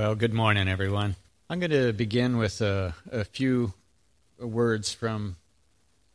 Well, 0.00 0.14
good 0.14 0.32
morning, 0.32 0.66
everyone. 0.66 1.14
I'm 1.50 1.60
going 1.60 1.72
to 1.72 1.92
begin 1.92 2.38
with 2.38 2.62
a, 2.62 2.94
a, 3.12 3.22
few 3.22 3.74
words 4.38 4.94
from 4.94 5.36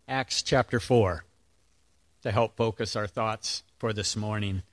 Acts 0.07 0.41
chapter 0.41 0.79
4 0.79 1.23
to 2.23 2.31
help 2.31 2.57
focus 2.57 2.96
our 2.96 3.06
thoughts 3.06 3.61
for 3.78 3.93
this 3.93 4.15
morning. 4.15 4.63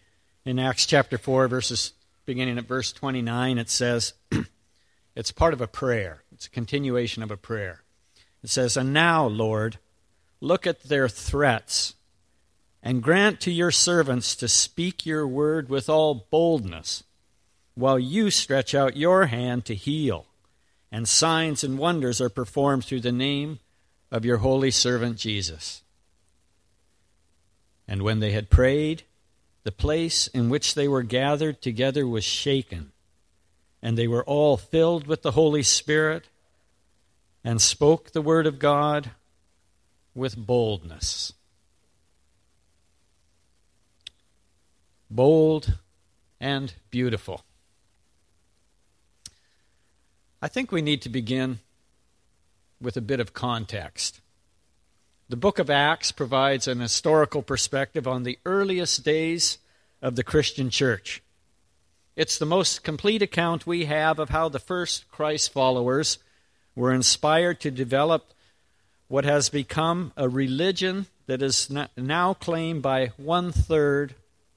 In 0.46 0.58
Acts 0.58 0.86
chapter 0.86 1.18
4, 1.18 1.46
verses 1.46 1.92
beginning 2.24 2.56
at 2.56 2.64
verse 2.64 2.90
29, 2.90 3.58
it 3.58 3.68
says, 3.68 4.14
it's 5.14 5.30
part 5.30 5.52
of 5.52 5.60
a 5.60 5.68
prayer. 5.68 6.22
It's 6.32 6.46
a 6.46 6.50
continuation 6.50 7.22
of 7.22 7.30
a 7.30 7.36
prayer. 7.36 7.82
It 8.42 8.48
says, 8.48 8.78
And 8.78 8.94
now, 8.94 9.26
Lord, 9.26 9.76
look 10.40 10.66
at 10.66 10.84
their 10.84 11.06
threats, 11.06 11.96
and 12.82 13.02
grant 13.02 13.42
to 13.42 13.52
your 13.52 13.72
servants 13.72 14.34
to 14.36 14.48
speak 14.48 15.04
your 15.04 15.28
word 15.28 15.68
with 15.68 15.90
all 15.90 16.26
boldness 16.30 17.04
while 17.74 17.98
you 17.98 18.30
stretch 18.30 18.74
out 18.74 18.96
your 18.96 19.26
hand 19.26 19.64
to 19.64 19.74
heal, 19.74 20.26
and 20.90 21.08
signs 21.08 21.64
and 21.64 21.78
wonders 21.78 22.20
are 22.20 22.28
performed 22.28 22.84
through 22.84 23.00
the 23.00 23.12
name 23.12 23.58
of 24.10 24.24
your 24.24 24.38
holy 24.38 24.70
servant 24.70 25.16
Jesus. 25.16 25.82
And 27.88 28.02
when 28.02 28.20
they 28.20 28.32
had 28.32 28.50
prayed, 28.50 29.04
the 29.64 29.72
place 29.72 30.26
in 30.28 30.50
which 30.50 30.74
they 30.74 30.88
were 30.88 31.02
gathered 31.02 31.62
together 31.62 32.06
was 32.06 32.24
shaken, 32.24 32.92
and 33.80 33.96
they 33.96 34.08
were 34.08 34.24
all 34.24 34.56
filled 34.56 35.06
with 35.06 35.22
the 35.22 35.32
Holy 35.32 35.62
Spirit 35.62 36.28
and 37.44 37.60
spoke 37.60 38.12
the 38.12 38.22
word 38.22 38.46
of 38.46 38.58
God 38.58 39.10
with 40.14 40.36
boldness. 40.36 41.32
Bold 45.10 45.78
and 46.40 46.74
beautiful. 46.90 47.44
I 50.44 50.48
think 50.48 50.72
we 50.72 50.82
need 50.82 51.02
to 51.02 51.08
begin 51.08 51.60
with 52.80 52.96
a 52.96 53.00
bit 53.00 53.20
of 53.20 53.32
context. 53.32 54.20
The 55.28 55.36
book 55.36 55.60
of 55.60 55.70
Acts 55.70 56.10
provides 56.10 56.66
an 56.66 56.80
historical 56.80 57.42
perspective 57.42 58.08
on 58.08 58.24
the 58.24 58.40
earliest 58.44 59.04
days 59.04 59.58
of 60.02 60.16
the 60.16 60.24
Christian 60.24 60.68
church. 60.68 61.22
It's 62.16 62.38
the 62.38 62.44
most 62.44 62.82
complete 62.82 63.22
account 63.22 63.68
we 63.68 63.84
have 63.84 64.18
of 64.18 64.30
how 64.30 64.48
the 64.48 64.58
first 64.58 65.08
Christ 65.12 65.52
followers 65.52 66.18
were 66.74 66.92
inspired 66.92 67.60
to 67.60 67.70
develop 67.70 68.34
what 69.06 69.24
has 69.24 69.48
become 69.48 70.12
a 70.16 70.28
religion 70.28 71.06
that 71.26 71.40
is 71.40 71.70
now 71.96 72.34
claimed 72.34 72.82
by 72.82 73.12
one 73.16 73.52
third 73.52 74.16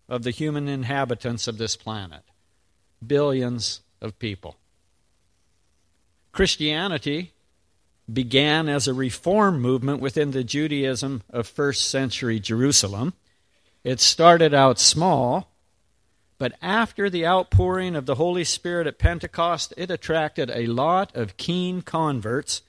of 0.09 0.23
the 0.23 0.31
human 0.31 0.67
inhabitants 0.67 1.47
of 1.47 1.59
this 1.59 1.75
planet 1.75 2.23
billions 3.05 3.81
of 4.01 4.17
people. 4.17 4.55
Christianity 6.35 7.31
began 8.11 8.67
as 8.67 8.89
a 8.89 8.93
reform 8.93 9.61
movement 9.61 10.01
within 10.01 10.31
the 10.31 10.43
Judaism 10.43 11.23
of 11.29 11.47
first 11.47 11.89
century 11.89 12.41
Jerusalem. 12.41 13.13
It 13.85 14.01
started 14.01 14.53
out 14.53 14.77
small, 14.77 15.49
but 16.37 16.51
after 16.61 17.09
the 17.09 17.25
outpouring 17.25 17.95
of 17.95 18.05
the 18.05 18.15
Holy 18.15 18.43
Spirit 18.43 18.85
at 18.85 18.99
Pentecost, 18.99 19.73
it 19.77 19.89
attracted 19.89 20.49
a 20.49 20.67
lot 20.67 21.15
of 21.15 21.37
keen 21.37 21.81
converts, 21.81 22.63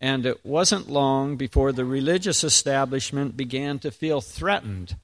and 0.00 0.24
it 0.24 0.42
wasn't 0.42 0.88
long 0.88 1.36
before 1.36 1.72
the 1.72 1.84
religious 1.84 2.42
establishment 2.42 3.36
began 3.36 3.78
to 3.80 3.90
feel 3.90 4.22
threatened 4.22 4.96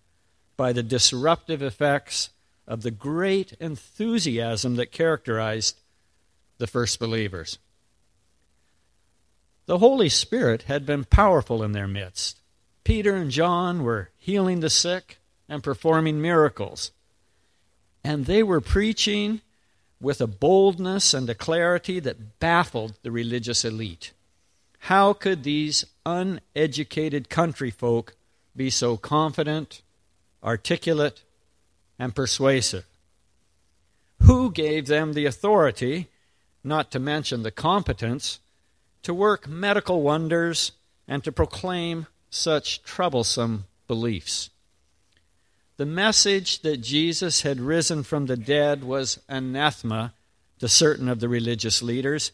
by 0.56 0.72
the 0.72 0.82
disruptive 0.82 1.60
effects 1.60 2.30
of 2.66 2.80
the 2.80 2.90
great 2.90 3.52
enthusiasm 3.60 4.76
that 4.76 4.92
characterized 4.92 5.76
the 6.56 6.66
first 6.66 6.98
believers. 6.98 7.58
The 9.66 9.78
Holy 9.78 10.08
Spirit 10.08 10.62
had 10.62 10.84
been 10.84 11.04
powerful 11.04 11.62
in 11.62 11.72
their 11.72 11.88
midst. 11.88 12.38
Peter 12.84 13.14
and 13.14 13.30
John 13.30 13.84
were 13.84 14.10
healing 14.18 14.60
the 14.60 14.70
sick 14.70 15.18
and 15.48 15.62
performing 15.62 16.20
miracles. 16.20 16.90
And 18.02 18.26
they 18.26 18.42
were 18.42 18.60
preaching 18.60 19.40
with 20.00 20.20
a 20.20 20.26
boldness 20.26 21.14
and 21.14 21.30
a 21.30 21.34
clarity 21.34 22.00
that 22.00 22.40
baffled 22.40 22.94
the 23.02 23.12
religious 23.12 23.64
elite. 23.64 24.12
How 24.80 25.12
could 25.12 25.44
these 25.44 25.84
uneducated 26.04 27.28
country 27.28 27.70
folk 27.70 28.16
be 28.56 28.68
so 28.68 28.96
confident, 28.96 29.80
articulate, 30.42 31.22
and 32.00 32.16
persuasive? 32.16 32.84
Who 34.22 34.50
gave 34.50 34.86
them 34.86 35.12
the 35.12 35.26
authority, 35.26 36.08
not 36.64 36.90
to 36.90 36.98
mention 36.98 37.44
the 37.44 37.52
competence, 37.52 38.40
to 39.02 39.12
work 39.12 39.48
medical 39.48 40.02
wonders, 40.02 40.72
and 41.08 41.24
to 41.24 41.32
proclaim 41.32 42.06
such 42.30 42.82
troublesome 42.82 43.64
beliefs. 43.86 44.50
The 45.76 45.86
message 45.86 46.62
that 46.62 46.78
Jesus 46.78 47.42
had 47.42 47.60
risen 47.60 48.02
from 48.02 48.26
the 48.26 48.36
dead 48.36 48.84
was 48.84 49.20
anathema 49.28 50.14
to 50.60 50.68
certain 50.68 51.08
of 51.08 51.20
the 51.20 51.28
religious 51.28 51.82
leaders, 51.82 52.32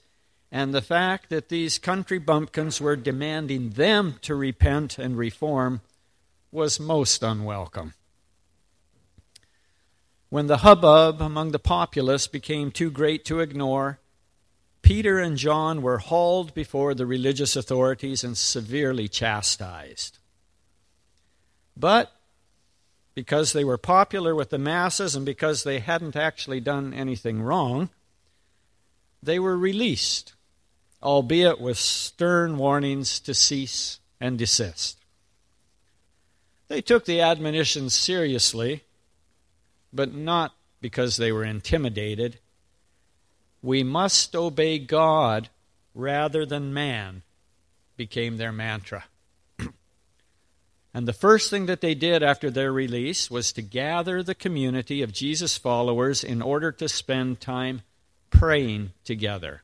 and 0.53 0.75
the 0.75 0.83
fact 0.83 1.31
that 1.31 1.49
these 1.49 1.79
country 1.79 2.19
bumpkins 2.19 2.81
were 2.81 2.97
demanding 2.97 3.71
them 3.71 4.17
to 4.23 4.35
repent 4.35 4.99
and 4.99 5.17
reform 5.17 5.81
was 6.51 6.81
most 6.81 7.23
unwelcome. 7.23 7.95
When 10.31 10.47
the 10.47 10.59
hubbub 10.59 11.23
among 11.23 11.53
the 11.53 11.59
populace 11.59 12.27
became 12.27 12.71
too 12.71 12.91
great 12.91 13.25
to 13.27 13.41
ignore, 13.41 13.99
Peter 14.89 15.19
and 15.19 15.37
John 15.37 15.83
were 15.83 15.99
hauled 15.99 16.55
before 16.55 16.95
the 16.95 17.05
religious 17.05 17.57
authorities 17.57 18.25
and 18.25 18.39
severely 18.39 19.07
chastised. 19.07 20.17
But 21.77 22.11
because 23.15 23.53
they 23.53 23.65
were 23.65 23.77
popular 23.77 24.35
with 24.35 24.49
the 24.49 24.57
masses 24.57 25.15
and 25.15 25.27
because 25.27 25.63
they 25.63 25.81
hadn't 25.81 26.17
actually 26.17 26.61
done 26.61 26.95
anything 26.95 27.43
wrong, 27.43 27.91
they 29.23 29.39
were 29.39 29.59
released, 29.59 30.33
albeit 31.03 31.61
with 31.61 31.77
stern 31.77 32.57
warnings 32.57 33.21
to 33.21 33.35
cease 33.35 34.01
and 34.19 34.39
desist. 34.39 35.05
They 36.69 36.81
took 36.81 37.05
the 37.05 37.21
admonitions 37.21 37.93
seriously, 37.93 38.85
but 39.93 40.15
not 40.15 40.55
because 40.81 41.19
they 41.19 41.31
were 41.31 41.45
intimidated 41.45 42.39
we 43.63 43.83
must 43.83 44.35
obey 44.37 44.79
God 44.79 45.49
rather 45.95 46.47
than 46.47 46.73
man 46.73 47.23
became 47.97 48.37
their 48.37 48.53
mantra. 48.53 49.05
and 50.95 51.09
the 51.09 51.13
first 51.13 51.51
thing 51.51 51.67
that 51.67 51.81
they 51.81 51.95
did 51.95 52.23
after 52.23 52.51
their 52.51 52.73
release 52.73 53.31
was 53.31 53.53
to 53.53 53.63
gather 53.63 54.23
the 54.23 54.35
community 54.35 55.03
of 55.03 55.13
Jesus' 55.13 55.57
followers 55.57 56.23
in 56.23 56.41
order 56.41 56.71
to 56.73 56.89
spend 56.89 57.41
time 57.41 57.83
praying 58.31 58.93
together. 59.05 59.63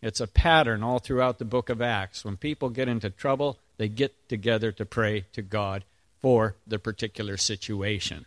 It's 0.00 0.20
a 0.20 0.26
pattern 0.26 0.82
all 0.82 0.98
throughout 0.98 1.38
the 1.38 1.44
book 1.44 1.68
of 1.68 1.82
Acts. 1.82 2.24
When 2.24 2.36
people 2.36 2.70
get 2.70 2.88
into 2.88 3.10
trouble, 3.10 3.58
they 3.76 3.88
get 3.88 4.28
together 4.28 4.72
to 4.72 4.86
pray 4.86 5.26
to 5.32 5.42
God 5.42 5.84
for 6.20 6.56
the 6.66 6.78
particular 6.78 7.36
situation. 7.36 8.26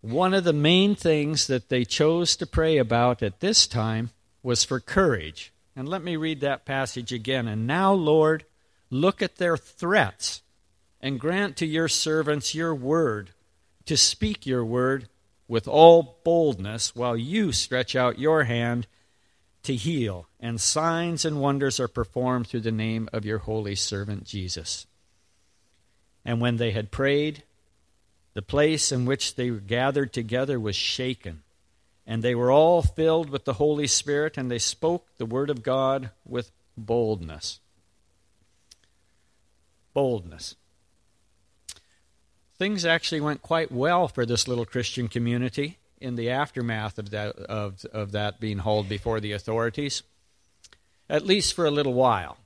One 0.00 0.32
of 0.32 0.44
the 0.44 0.52
main 0.52 0.94
things 0.94 1.46
that 1.48 1.68
they 1.68 1.84
chose 1.84 2.36
to 2.36 2.46
pray 2.46 2.78
about 2.78 3.22
at 3.22 3.40
this 3.40 3.66
time 3.66 4.10
was 4.42 4.64
for 4.64 4.80
courage. 4.80 5.52
And 5.74 5.88
let 5.88 6.02
me 6.02 6.16
read 6.16 6.40
that 6.40 6.64
passage 6.64 7.12
again. 7.12 7.48
And 7.48 7.66
now, 7.66 7.92
Lord, 7.92 8.44
look 8.90 9.22
at 9.22 9.36
their 9.36 9.56
threats 9.56 10.42
and 11.00 11.20
grant 11.20 11.56
to 11.56 11.66
your 11.66 11.88
servants 11.88 12.54
your 12.54 12.74
word, 12.74 13.30
to 13.86 13.96
speak 13.96 14.46
your 14.46 14.64
word 14.64 15.08
with 15.46 15.66
all 15.66 16.20
boldness, 16.24 16.94
while 16.94 17.16
you 17.16 17.52
stretch 17.52 17.96
out 17.96 18.18
your 18.18 18.44
hand 18.44 18.86
to 19.62 19.74
heal, 19.74 20.26
and 20.40 20.60
signs 20.60 21.24
and 21.24 21.40
wonders 21.40 21.80
are 21.80 21.88
performed 21.88 22.46
through 22.46 22.60
the 22.60 22.72
name 22.72 23.08
of 23.12 23.24
your 23.24 23.38
holy 23.38 23.74
servant 23.74 24.24
Jesus. 24.24 24.86
And 26.24 26.40
when 26.40 26.56
they 26.56 26.72
had 26.72 26.90
prayed, 26.90 27.42
the 28.38 28.42
place 28.42 28.92
in 28.92 29.04
which 29.04 29.34
they 29.34 29.50
were 29.50 29.58
gathered 29.58 30.12
together 30.12 30.60
was 30.60 30.76
shaken, 30.76 31.42
and 32.06 32.22
they 32.22 32.36
were 32.36 32.52
all 32.52 32.82
filled 32.82 33.30
with 33.30 33.44
the 33.44 33.54
Holy 33.54 33.88
Spirit, 33.88 34.38
and 34.38 34.48
they 34.48 34.60
spoke 34.60 35.08
the 35.16 35.26
word 35.26 35.50
of 35.50 35.64
God 35.64 36.10
with 36.24 36.52
boldness. 36.76 37.58
Boldness. 39.92 40.54
Things 42.56 42.84
actually 42.84 43.20
went 43.20 43.42
quite 43.42 43.72
well 43.72 44.06
for 44.06 44.24
this 44.24 44.46
little 44.46 44.64
Christian 44.64 45.08
community 45.08 45.78
in 46.00 46.14
the 46.14 46.30
aftermath 46.30 46.96
of 46.96 47.10
that, 47.10 47.34
of, 47.34 47.84
of 47.86 48.12
that 48.12 48.38
being 48.38 48.58
hauled 48.58 48.88
before 48.88 49.18
the 49.18 49.32
authorities, 49.32 50.04
at 51.10 51.26
least 51.26 51.54
for 51.54 51.66
a 51.66 51.72
little 51.72 51.94
while. 51.94 52.38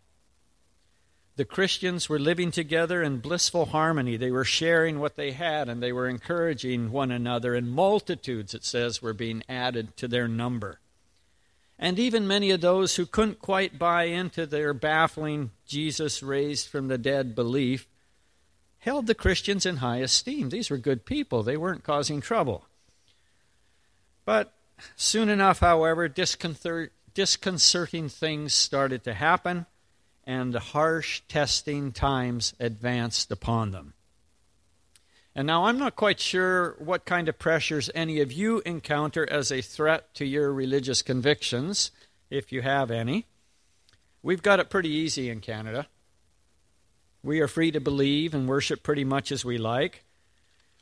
The 1.37 1.45
Christians 1.47 2.09
were 2.09 2.19
living 2.19 2.51
together 2.51 3.03
in 3.03 3.19
blissful 3.19 3.67
harmony. 3.67 4.17
They 4.17 4.31
were 4.31 4.45
sharing 4.45 5.01
what 5.01 5.17
they 5.17 5.33
had 5.33 5.69
and 5.69 5.83
they 5.83 5.93
were 5.93 6.09
encouraging 6.09 6.93
one 6.93 7.11
another, 7.11 7.55
and 7.55 7.71
multitudes, 7.71 8.55
it 8.55 8.65
says, 8.65 9.01
were 9.01 9.15
being 9.15 9.43
added 9.49 9.97
to 9.97 10.09
their 10.09 10.29
number. 10.29 10.79
And 11.79 11.99
even 11.99 12.29
many 12.29 12.51
of 12.51 12.61
those 12.61 12.97
who 12.97 13.07
couldn't 13.07 13.41
quite 13.41 13.79
buy 13.79 14.05
into 14.05 14.47
their 14.47 14.75
baffling 14.75 15.51
Jesus 15.67 16.23
raised 16.23 16.69
from 16.69 16.89
the 16.89 16.99
dead 16.99 17.35
belief 17.35 17.89
held 18.81 19.07
the 19.07 19.15
Christians 19.15 19.65
in 19.65 19.79
high 19.79 19.99
esteem. 19.99 20.51
These 20.51 20.71
were 20.71 20.77
good 20.77 21.07
people, 21.07 21.43
they 21.43 21.57
weren't 21.57 21.83
causing 21.83 22.21
trouble. 22.21 22.67
But 24.25 24.53
soon 24.97 25.29
enough, 25.29 25.61
however, 25.61 26.09
disconcerting 26.09 28.09
things 28.09 28.53
started 28.53 29.05
to 29.05 29.15
happen 29.15 29.67
and 30.25 30.53
the 30.53 30.61
harsh 30.61 31.23
testing 31.29 31.93
times 31.93 32.55
advanced 32.61 33.31
upon 33.31 33.71
them. 33.71 33.95
And 35.35 35.47
now 35.47 35.65
I'm 35.65 35.79
not 35.79 35.97
quite 35.97 36.21
sure 36.21 36.77
what 36.79 37.07
kind 37.07 37.29
of 37.29 37.39
pressures 37.39 37.91
any 37.95 38.21
of 38.21 38.31
you 38.31 38.63
encounter 38.67 39.29
as 39.31 39.51
a 39.51 39.63
threat 39.63 40.13
to 40.15 40.27
your 40.27 40.53
religious 40.53 41.01
convictions, 41.01 41.91
if 42.29 42.53
you 42.53 42.61
have 42.63 42.91
any. 42.91 43.27
We've 44.23 44.43
got 44.43 44.61
it 44.61 44.71
pretty 44.71 44.91
easy 44.91 45.31
in 45.31 45.41
Canada. 45.41 45.87
We 47.23 47.41
are 47.41 47.49
free 47.49 47.71
to 47.71 47.81
believe 47.81 48.35
and 48.35 48.49
worship 48.49 48.83
pretty 48.83 49.05
much 49.05 49.33
as 49.33 49.45
we 49.45 49.57
like. 49.57 50.05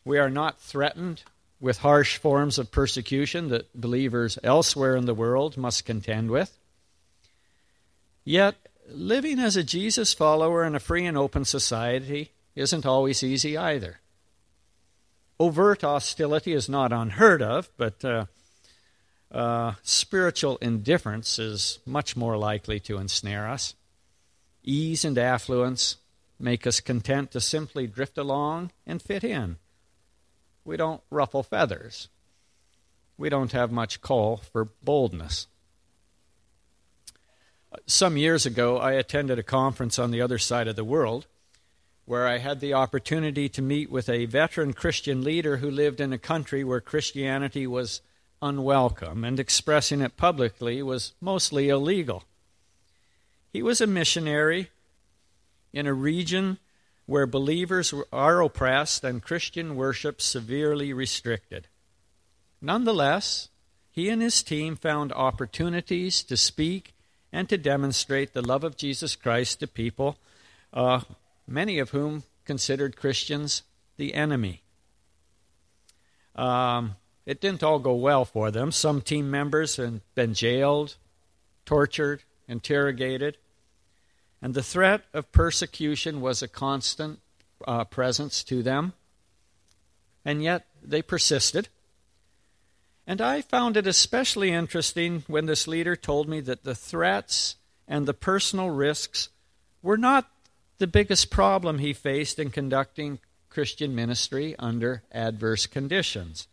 We 0.05 0.19
are 0.19 0.31
not 0.31 0.61
threatened 0.61 1.23
with 1.61 1.79
harsh 1.79 2.17
forms 2.17 2.59
of 2.59 2.73
persecution 2.73 3.49
that 3.49 3.79
believers 3.79 4.39
elsewhere 4.43 4.97
in 4.97 5.05
the 5.05 5.15
world 5.15 5.57
must 5.57 5.85
contend 5.85 6.31
with. 6.31 6.59
Yet, 8.25 8.57
living 8.89 9.39
as 9.39 9.57
a 9.57 9.63
Jesus 9.63 10.15
follower 10.15 10.65
in 10.65 10.75
a 10.75 10.81
free 10.81 11.07
and 11.07 11.17
open 11.17 11.45
society 11.45 12.33
isn't 12.55 12.87
always 12.87 13.23
easy 13.23 13.57
either. 13.57 14.01
Overt 15.39 15.83
hostility 15.83 16.53
is 16.53 16.69
not 16.69 16.93
unheard 16.93 17.43
of, 17.43 17.71
but 17.77 18.05
uh, 18.05 18.27
uh, 19.33 19.75
spiritual 19.83 20.59
indifference 20.59 21.39
is 21.39 21.79
much 21.87 22.17
more 22.17 22.37
likely 22.37 22.81
to 22.81 22.99
ensnare 22.99 23.49
us. 23.49 23.75
Ease 24.63 25.05
and 25.05 25.17
affluence 25.17 25.97
make 26.39 26.67
us 26.67 26.81
content 26.81 27.31
to 27.31 27.41
simply 27.41 27.87
drift 27.87 28.19
along 28.19 28.71
and 28.87 29.01
fit 29.01 29.25
in. 29.25 29.57
We 30.65 30.77
don't 30.77 31.03
ruffle 31.11 31.43
feathers. 31.43 32.09
We 33.17 33.29
don't 33.29 33.53
have 33.53 33.71
much 33.71 34.01
call 34.01 34.39
for 34.39 34.69
boldness. 34.83 35.47
Some 37.87 38.17
years 38.17 38.47
ago, 38.47 38.79
I 38.79 38.93
attended 38.93 39.39
a 39.39 39.45
conference 39.45 39.99
on 39.99 40.11
the 40.11 40.21
other 40.21 40.39
side 40.39 40.67
of 40.67 40.77
the 40.77 40.85
world 40.85 41.27
where 42.05 42.27
I 42.27 42.39
had 42.39 42.59
the 42.59 42.75
opportunity 42.75 43.49
to 43.51 43.63
meet 43.63 43.91
with 43.91 44.09
a 44.09 44.27
veteran 44.27 44.73
Christian 44.73 45.23
leader 45.23 45.59
who 45.59 45.71
lived 45.71 46.01
in 46.01 46.13
a 46.13 46.19
country 46.19 46.65
where 46.65 46.81
Christianity 46.81 47.69
was 47.69 48.01
unwelcome 48.43 49.25
and 49.25 49.39
expressing 49.39 50.01
it 50.01 50.17
publicly 50.17 50.83
was 50.83 51.13
mostly 51.21 51.69
illegal. 51.69 52.25
He 53.53 53.63
was 53.63 53.81
a 53.81 53.87
missionary 53.87 54.71
in 55.73 55.87
a 55.87 55.95
region 55.95 56.59
where 57.07 57.27
believers 57.27 57.95
are 58.13 58.41
oppressed 58.41 59.05
and 59.05 59.23
Christian 59.23 59.77
worship 59.77 60.21
severely 60.21 60.93
restricted. 60.93 61.69
Nonetheless, 62.61 63.49
he 63.93 64.09
and 64.09 64.21
his 64.21 64.43
team 64.43 64.75
found 64.75 65.13
opportunities 65.13 66.25
to 66.25 66.37
speak 66.37 66.95
and 67.33 67.49
to 67.49 67.59
demonstrate 67.59 68.33
the 68.33 68.43
love 68.43 68.65
of 68.65 68.77
Jesus 68.77 69.17
Christ 69.17 69.61
to 69.61 69.67
people, 69.67 70.17
uh, 70.73 71.01
many 71.47 71.79
of 71.79 71.91
whom 71.91 72.25
considered 72.45 72.97
Christians 72.97 73.63
the 73.97 74.15
enemy. 74.15 74.63
Um, 76.35 76.97
it 77.27 77.41
didn't 77.41 77.63
all 77.63 77.79
go 77.79 77.95
well 77.95 78.25
for 78.25 78.51
them. 78.51 78.73
Some 78.73 79.01
team 79.01 79.31
members 79.31 79.77
had 79.77 80.01
been 80.15 80.35
jailed, 80.35 80.97
tortured, 81.65 82.23
interrogated, 82.49 83.37
and 84.43 84.55
the 84.55 84.63
threat 84.63 85.03
of 85.13 85.33
persecution 85.33 86.21
was 86.21 86.43
a 86.43 86.49
constant 86.49 87.21
uh, 87.67 87.85
presence 87.85 88.43
to 88.45 88.63
them. 88.63 88.95
And 90.25 90.43
yet 90.43 90.67
they 90.83 91.03
persisted. 91.03 91.69
And 93.07 93.21
I 93.21 93.43
found 93.43 93.77
it 93.77 93.87
especially 93.87 94.51
interesting 94.53 95.25
when 95.27 95.47
this 95.47 95.67
leader 95.67 95.97
told 95.97 96.29
me 96.29 96.41
that 96.41 96.65
the 96.65 96.75
threats 96.75 97.57
and 97.89 98.07
the 98.07 98.15
personal 98.15 98.71
risks 98.71 99.31
were 99.83 99.97
not 99.97 100.31
the 100.79 100.87
biggest 100.87 101.31
problem 101.31 101.79
he 101.79 101.93
faced 101.93 102.39
in 102.39 102.51
conducting 102.51 103.19
Christian 103.49 103.95
ministry 103.95 104.55
under 104.59 105.03
adverse 105.11 105.67
conditions. 105.67 106.47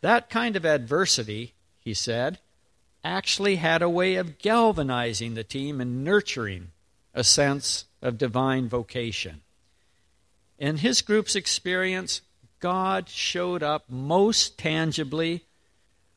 That 0.00 0.30
kind 0.30 0.56
of 0.56 0.64
adversity, 0.64 1.54
he 1.78 1.94
said, 1.94 2.38
actually 3.04 3.56
had 3.56 3.82
a 3.82 3.88
way 3.88 4.14
of 4.16 4.38
galvanizing 4.38 5.34
the 5.34 5.44
team 5.44 5.80
and 5.80 6.02
nurturing 6.02 6.68
a 7.12 7.22
sense 7.22 7.84
of 8.00 8.18
divine 8.18 8.68
vocation. 8.68 9.42
In 10.58 10.78
his 10.78 11.02
group's 11.02 11.36
experience, 11.36 12.22
God 12.60 13.08
showed 13.08 13.62
up 13.62 13.84
most 13.90 14.56
tangibly 14.56 15.44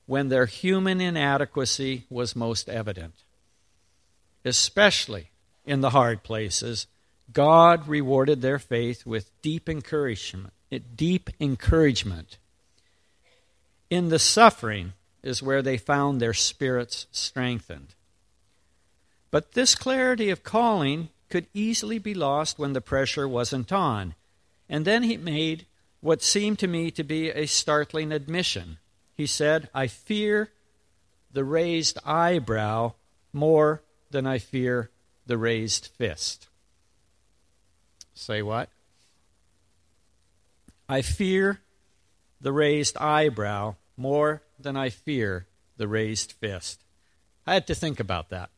when 0.08 0.30
their 0.30 0.48
human 0.48 1.00
inadequacy 1.00 2.06
was 2.10 2.36
most 2.36 2.68
evident. 2.68 3.14
Especially 4.44 5.30
in 5.66 5.82
the 5.82 5.92
hard 5.92 6.24
places, 6.24 6.88
God 7.32 7.88
rewarded 7.88 8.42
their 8.42 8.58
faith 8.58 9.06
with 9.06 9.30
deep 9.42 9.70
encouragement. 9.70 10.54
Deep 10.96 11.30
encouragement. 11.40 12.38
In 13.90 14.10
the 14.10 14.20
suffering 14.20 14.94
is 15.22 15.44
where 15.44 15.62
they 15.62 15.78
found 15.78 16.20
their 16.20 16.34
spirits 16.34 17.06
strengthened. 17.12 17.94
But 19.30 19.52
this 19.52 19.76
clarity 19.76 20.30
of 20.30 20.44
calling 20.44 21.10
could 21.30 21.48
easily 21.54 22.00
be 22.00 22.14
lost 22.14 22.58
when 22.58 22.72
the 22.72 22.82
pressure 22.82 23.28
wasn't 23.28 23.74
on. 23.74 24.16
And 24.70 24.86
then 24.86 25.04
he 25.04 25.18
made 25.18 25.66
what 26.00 26.22
seemed 26.22 26.60
to 26.60 26.68
me 26.68 26.92
to 26.92 27.04
be 27.04 27.30
a 27.30 27.46
startling 27.46 28.14
admission 28.14 28.78
he 29.18 29.26
said, 29.26 29.70
I 29.74 29.88
fear 29.88 30.52
the 31.32 31.44
raised 31.44 31.98
eyebrow 32.06 32.94
more 33.34 33.82
than 34.12 34.28
I 34.28 34.38
fear 34.38 34.92
the 35.26 35.38
raised 35.38 35.88
fist. 35.98 36.48
Say 38.14 38.42
what? 38.42 38.70
I 40.88 41.02
fear 41.02 41.62
the 42.40 42.54
raised 42.54 42.96
eyebrow 42.98 43.76
more 43.98 44.44
than 44.60 44.78
I 44.78 44.90
fear 44.90 45.48
the 45.78 45.88
raised 45.88 46.34
fist. 46.34 46.84
I 47.46 47.56
had 47.56 47.68
to 47.68 47.76
think 47.76 48.00
about 48.00 48.30
that. 48.30 48.52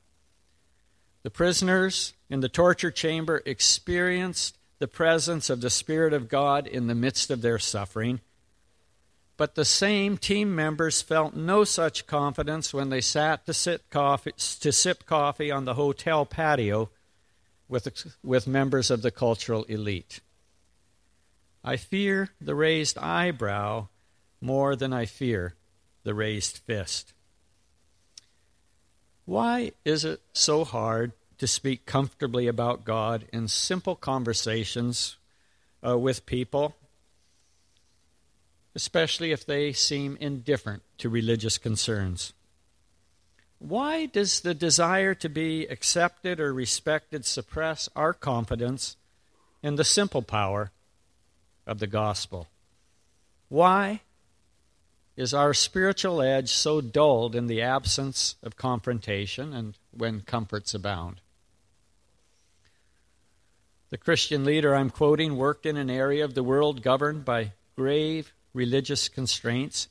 The 1.24 1.29
prisoners 1.29 2.13
in 2.29 2.41
the 2.41 2.50
torture 2.50 2.91
chamber 2.91 3.41
experienced 3.45 4.57
the 4.79 4.88
presence 4.88 5.50
of 5.50 5.62
the 5.62 5.69
Spirit 5.69 6.13
of 6.13 6.29
God 6.29 6.67
in 6.67 6.88
the 6.88 6.95
midst 6.95 7.29
of 7.29 7.41
their 7.41 7.60
suffering. 7.60 8.22
But 9.39 9.55
the 9.55 9.63
same 9.63 10.17
team 10.17 10.53
members 10.53 11.01
felt 11.01 11.34
no 11.34 11.63
such 11.63 12.05
confidence 12.05 12.74
when 12.74 12.89
they 12.89 13.00
sat 13.00 13.46
to, 13.46 13.53
sit 13.53 13.89
coffee, 13.89 14.34
to 14.34 14.74
sip 14.74 15.05
coffee 15.05 15.50
on 15.50 15.63
the 15.63 15.75
hotel 15.75 16.25
patio 16.25 16.89
with, 17.69 17.88
with 18.22 18.48
members 18.48 18.91
of 18.91 19.01
the 19.01 19.12
cultural 19.12 19.63
elite. 19.63 20.19
I 21.63 21.77
fear 21.77 22.31
the 22.41 22.53
raised 22.53 22.98
eyebrow 22.98 23.88
more 24.41 24.75
than 24.75 24.91
I 24.91 25.05
fear 25.05 25.53
the 26.03 26.13
raised 26.13 26.58
fist. 26.58 27.13
Why 29.24 29.72
is 29.86 30.03
it 30.03 30.19
so 30.34 30.65
hard 30.65 31.13
to 31.38 31.48
speak 31.48 31.86
comfortably 31.86 32.48
about 32.48 32.84
God 32.84 33.25
in 33.31 33.48
simple 33.48 33.96
conversations 33.96 35.15
uh, 35.81 35.98
with 35.98 36.25
people 36.25 36.75
especially 38.75 39.31
if 39.31 39.45
they 39.45 39.73
seem 39.73 40.17
indifferent 40.19 40.83
to 40.97 41.09
religious 41.09 41.57
concerns. 41.57 42.33
Why 43.59 44.05
does 44.05 44.39
the 44.39 44.53
desire 44.53 45.13
to 45.15 45.27
be 45.27 45.65
accepted 45.67 46.39
or 46.39 46.53
respected 46.53 47.25
suppress 47.25 47.89
our 47.95 48.13
confidence 48.13 48.95
in 49.61 49.75
the 49.75 49.83
simple 49.83 50.21
power 50.21 50.71
of 51.67 51.79
the 51.79 51.88
gospel? 51.88 52.47
Why 53.49 54.01
is 55.17 55.33
our 55.33 55.53
spiritual 55.53 56.21
edge 56.21 56.49
so 56.49 56.79
dulled 56.79 57.35
in 57.35 57.47
the 57.47 57.61
absence 57.61 58.35
of 58.41 58.55
confrontation 58.55 59.53
and 59.53 59.77
when 59.91 60.21
comforts 60.21 60.73
abound? 60.73 61.19
The 63.89 63.97
Christian 63.97 64.45
leader 64.45 64.75
I'm 64.75 64.91
quoting 64.91 65.35
worked 65.35 65.65
in 65.65 65.75
an 65.75 65.89
area 65.89 66.23
of 66.23 66.35
the 66.35 66.43
world 66.43 66.81
governed 66.81 67.25
by 67.25 67.53
grave 67.75 68.31
religious 68.53 69.10
constraints. 69.10 69.88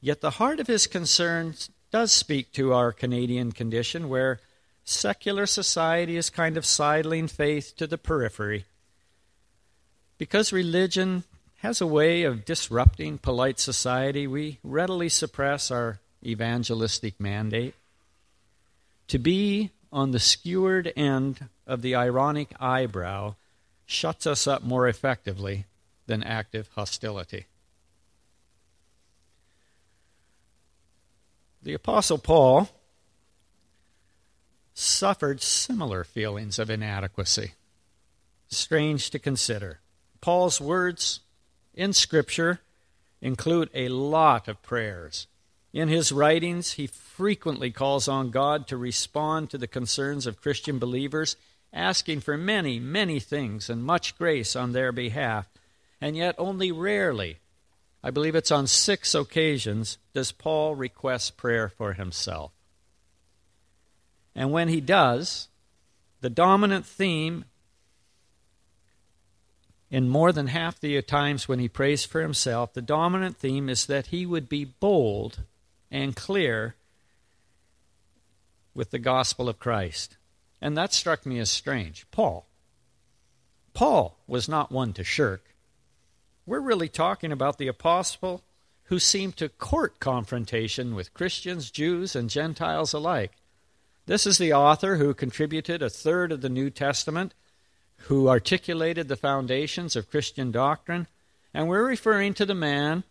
Yet 0.00 0.20
the 0.20 0.32
heart 0.32 0.60
of 0.60 0.66
his 0.66 0.86
concerns 0.86 1.70
does 1.90 2.12
speak 2.12 2.52
to 2.52 2.72
our 2.72 2.92
Canadian 2.92 3.52
condition, 3.52 4.08
where 4.08 4.40
secular 4.84 5.46
society 5.46 6.16
is 6.16 6.30
kind 6.30 6.56
of 6.56 6.64
sidling 6.64 7.28
faith 7.28 7.74
to 7.76 7.86
the 7.86 7.98
periphery. 7.98 8.64
Because 10.18 10.52
religion 10.52 11.24
has 11.58 11.80
a 11.80 11.86
way 11.86 12.22
of 12.22 12.44
disrupting 12.44 13.18
polite 13.18 13.58
society, 13.58 14.26
we 14.26 14.58
readily 14.62 15.08
suppress 15.08 15.70
our 15.70 15.98
evangelistic 16.24 17.18
mandate. 17.20 17.74
To 19.08 19.18
be 19.18 19.70
on 19.92 20.12
the 20.12 20.18
skewered 20.18 20.92
end 20.96 21.48
of 21.66 21.82
the 21.82 21.94
ironic 21.94 22.54
eyebrow 22.60 23.34
shuts 23.84 24.26
us 24.26 24.46
up 24.46 24.62
more 24.62 24.86
effectively 24.88 25.66
than 26.06 26.22
active 26.22 26.68
hostility. 26.74 27.46
The 31.62 31.74
Apostle 31.74 32.18
Paul 32.18 32.70
suffered 34.72 35.42
similar 35.42 36.04
feelings 36.04 36.58
of 36.58 36.70
inadequacy. 36.70 37.52
Strange 38.48 39.10
to 39.10 39.18
consider. 39.18 39.80
Paul's 40.20 40.60
words 40.60 41.20
in 41.74 41.92
Scripture 41.92 42.60
include 43.20 43.68
a 43.74 43.88
lot 43.88 44.48
of 44.48 44.62
prayers. 44.62 45.26
In 45.72 45.88
his 45.88 46.10
writings, 46.10 46.72
he 46.72 46.86
frequently 46.86 47.70
calls 47.70 48.08
on 48.08 48.30
God 48.30 48.66
to 48.68 48.76
respond 48.76 49.50
to 49.50 49.58
the 49.58 49.68
concerns 49.68 50.26
of 50.26 50.40
Christian 50.40 50.78
believers, 50.78 51.36
asking 51.72 52.20
for 52.20 52.36
many, 52.36 52.80
many 52.80 53.20
things 53.20 53.70
and 53.70 53.84
much 53.84 54.16
grace 54.16 54.56
on 54.56 54.72
their 54.72 54.92
behalf. 54.92 55.46
And 56.00 56.16
yet, 56.16 56.34
only 56.38 56.72
rarely, 56.72 57.38
I 58.02 58.10
believe 58.10 58.34
it's 58.34 58.50
on 58.50 58.66
six 58.66 59.14
occasions, 59.14 59.98
does 60.14 60.32
Paul 60.32 60.74
request 60.74 61.36
prayer 61.36 61.68
for 61.68 61.92
himself. 61.92 62.52
And 64.34 64.52
when 64.52 64.68
he 64.68 64.80
does, 64.80 65.48
the 66.20 66.30
dominant 66.30 66.86
theme 66.86 67.44
in 69.90 70.08
more 70.08 70.32
than 70.32 70.46
half 70.46 70.78
the 70.78 71.02
times 71.02 71.48
when 71.48 71.58
he 71.58 71.68
prays 71.68 72.04
for 72.04 72.20
himself, 72.20 72.72
the 72.72 72.82
dominant 72.82 73.36
theme 73.36 73.68
is 73.68 73.86
that 73.86 74.06
he 74.06 74.24
would 74.24 74.48
be 74.48 74.64
bold 74.64 75.40
and 75.90 76.14
clear 76.14 76.76
with 78.72 78.92
the 78.92 78.98
gospel 78.98 79.48
of 79.48 79.58
Christ. 79.58 80.16
And 80.60 80.76
that 80.76 80.94
struck 80.94 81.26
me 81.26 81.38
as 81.40 81.50
strange. 81.50 82.06
Paul. 82.10 82.46
Paul 83.74 84.18
was 84.26 84.48
not 84.48 84.70
one 84.70 84.92
to 84.92 85.04
shirk. 85.04 85.54
We're 86.50 86.58
really 86.58 86.88
talking 86.88 87.30
about 87.30 87.58
the 87.58 87.68
apostle 87.68 88.42
who 88.86 88.98
seemed 88.98 89.36
to 89.36 89.48
court 89.48 90.00
confrontation 90.00 90.96
with 90.96 91.14
Christians, 91.14 91.70
Jews, 91.70 92.16
and 92.16 92.28
Gentiles 92.28 92.92
alike. 92.92 93.30
This 94.06 94.26
is 94.26 94.36
the 94.36 94.52
author 94.52 94.96
who 94.96 95.14
contributed 95.14 95.80
a 95.80 95.88
third 95.88 96.32
of 96.32 96.40
the 96.40 96.48
New 96.48 96.68
Testament, 96.68 97.34
who 98.08 98.28
articulated 98.28 99.06
the 99.06 99.14
foundations 99.14 99.94
of 99.94 100.10
Christian 100.10 100.50
doctrine, 100.50 101.06
and 101.54 101.68
we're 101.68 101.86
referring 101.86 102.34
to 102.34 102.44
the 102.44 102.52
man 102.52 103.04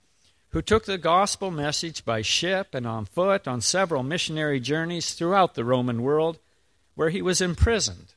who 0.50 0.62
took 0.62 0.84
the 0.84 0.98
gospel 0.98 1.50
message 1.50 2.04
by 2.04 2.22
ship 2.22 2.76
and 2.76 2.86
on 2.86 3.06
foot 3.06 3.48
on 3.48 3.62
several 3.62 4.04
missionary 4.04 4.60
journeys 4.60 5.14
throughout 5.14 5.56
the 5.56 5.64
Roman 5.64 6.02
world, 6.02 6.40
where 6.96 7.10
he 7.10 7.22
was 7.22 7.40
imprisoned 7.40 8.16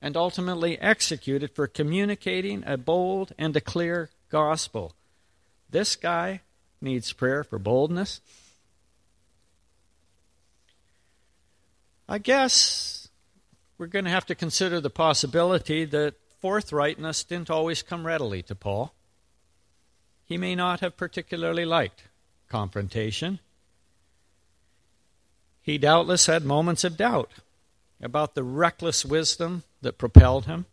and 0.00 0.16
ultimately 0.16 0.78
executed 0.78 1.50
for 1.50 1.66
communicating 1.66 2.62
a 2.64 2.76
bold 2.76 3.32
and 3.36 3.56
a 3.56 3.60
clear 3.60 4.08
gospel. 4.32 4.96
This 5.70 5.94
guy 5.94 6.40
needs 6.80 7.12
prayer 7.12 7.44
for 7.44 7.60
boldness 7.60 8.20
I 12.12 12.18
guess 12.18 13.08
we're 13.78 13.86
going 13.86 14.04
to 14.04 14.10
have 14.10 14.26
to 14.26 14.34
consider 14.34 14.82
the 14.82 14.90
possibility 14.90 15.86
that 15.86 16.14
forthrightness 16.42 17.26
didn't 17.26 17.48
always 17.48 17.82
come 17.82 18.06
readily 18.06 18.42
to 18.42 18.54
Paul. 18.54 18.92
He 20.26 20.36
may 20.36 20.54
not 20.54 20.80
have 20.80 20.94
particularly 20.94 21.64
liked 21.64 22.04
confrontation. 22.50 23.38
He 25.62 25.78
doubtless 25.78 26.26
had 26.26 26.44
moments 26.44 26.84
of 26.84 26.98
doubt 26.98 27.30
about 27.98 28.34
the 28.34 28.44
reckless 28.44 29.06
wisdom 29.06 29.62
that 29.80 29.96
propelled 29.96 30.44
him. 30.44 30.66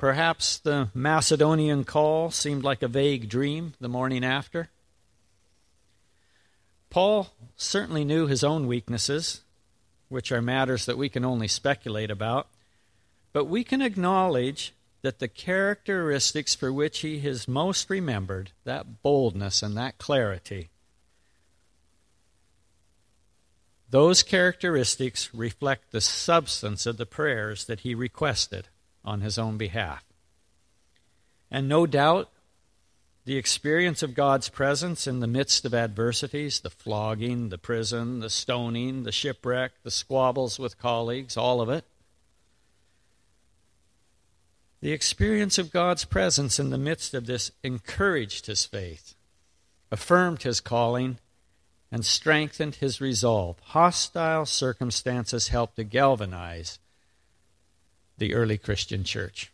Perhaps 0.00 0.60
the 0.60 0.88
Macedonian 0.94 1.84
call 1.84 2.30
seemed 2.30 2.64
like 2.64 2.80
a 2.82 2.88
vague 2.88 3.28
dream 3.28 3.74
the 3.80 3.88
morning 3.88 4.24
after. 4.24 4.70
Paul 6.88 7.34
certainly 7.54 8.02
knew 8.06 8.26
his 8.26 8.42
own 8.42 8.66
weaknesses 8.66 9.42
which 10.08 10.32
are 10.32 10.40
matters 10.40 10.86
that 10.86 10.96
we 10.96 11.10
can 11.10 11.22
only 11.22 11.48
speculate 11.48 12.10
about, 12.10 12.48
but 13.34 13.44
we 13.44 13.62
can 13.62 13.82
acknowledge 13.82 14.72
that 15.02 15.18
the 15.18 15.28
characteristics 15.28 16.54
for 16.54 16.72
which 16.72 17.00
he 17.00 17.16
is 17.26 17.46
most 17.46 17.90
remembered, 17.90 18.52
that 18.64 19.02
boldness 19.02 19.62
and 19.62 19.76
that 19.76 19.98
clarity, 19.98 20.70
those 23.90 24.22
characteristics 24.22 25.28
reflect 25.34 25.92
the 25.92 26.00
substance 26.00 26.86
of 26.86 26.96
the 26.96 27.04
prayers 27.04 27.66
that 27.66 27.80
he 27.80 27.94
requested 27.94 28.68
on 29.04 29.20
his 29.20 29.38
own 29.38 29.56
behalf. 29.56 30.04
And 31.50 31.68
no 31.68 31.86
doubt 31.86 32.30
the 33.24 33.36
experience 33.36 34.02
of 34.02 34.14
God's 34.14 34.48
presence 34.48 35.06
in 35.06 35.20
the 35.20 35.26
midst 35.26 35.64
of 35.64 35.74
adversities, 35.74 36.60
the 36.60 36.70
flogging, 36.70 37.50
the 37.50 37.58
prison, 37.58 38.20
the 38.20 38.30
stoning, 38.30 39.02
the 39.02 39.12
shipwreck, 39.12 39.72
the 39.82 39.90
squabbles 39.90 40.58
with 40.58 40.78
colleagues, 40.78 41.36
all 41.36 41.60
of 41.60 41.68
it. 41.68 41.84
The 44.80 44.92
experience 44.92 45.58
of 45.58 45.70
God's 45.70 46.06
presence 46.06 46.58
in 46.58 46.70
the 46.70 46.78
midst 46.78 47.12
of 47.12 47.26
this 47.26 47.52
encouraged 47.62 48.46
his 48.46 48.64
faith, 48.64 49.14
affirmed 49.90 50.42
his 50.42 50.60
calling, 50.60 51.18
and 51.92 52.06
strengthened 52.06 52.76
his 52.76 53.00
resolve. 53.00 53.58
Hostile 53.60 54.46
circumstances 54.46 55.48
helped 55.48 55.76
to 55.76 55.84
galvanize 55.84 56.78
the 58.20 58.34
early 58.34 58.58
Christian 58.58 59.02
church. 59.02 59.50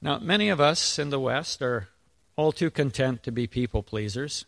Now, 0.00 0.18
many 0.18 0.48
of 0.48 0.60
us 0.60 0.98
in 0.98 1.10
the 1.10 1.20
West 1.20 1.60
are 1.60 1.88
all 2.36 2.52
too 2.52 2.70
content 2.70 3.22
to 3.24 3.32
be 3.32 3.46
people 3.46 3.82
pleasers. 3.82 4.46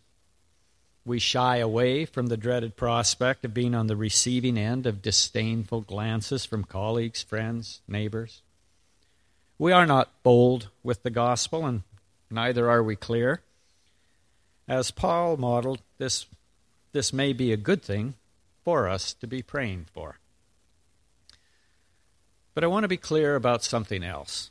We 1.04 1.18
shy 1.18 1.56
away 1.56 2.06
from 2.06 2.28
the 2.28 2.36
dreaded 2.36 2.76
prospect 2.76 3.44
of 3.44 3.52
being 3.52 3.74
on 3.74 3.88
the 3.88 3.96
receiving 3.96 4.56
end 4.56 4.86
of 4.86 5.02
disdainful 5.02 5.82
glances 5.82 6.46
from 6.46 6.62
colleagues, 6.62 7.22
friends, 7.22 7.82
neighbors. 7.88 8.40
We 9.58 9.72
are 9.72 9.84
not 9.84 10.22
bold 10.22 10.68
with 10.84 11.02
the 11.02 11.10
gospel, 11.10 11.66
and 11.66 11.82
neither 12.30 12.70
are 12.70 12.84
we 12.84 12.94
clear. 12.94 13.42
As 14.68 14.92
Paul 14.92 15.36
modeled, 15.36 15.82
this, 15.98 16.26
this 16.92 17.12
may 17.12 17.32
be 17.32 17.52
a 17.52 17.56
good 17.56 17.82
thing 17.82 18.14
for 18.64 18.88
us 18.88 19.12
to 19.14 19.26
be 19.26 19.42
praying 19.42 19.86
for. 19.92 20.18
But 22.54 22.64
I 22.64 22.66
want 22.66 22.84
to 22.84 22.88
be 22.88 22.96
clear 22.96 23.34
about 23.34 23.62
something 23.62 24.02
else 24.02 24.50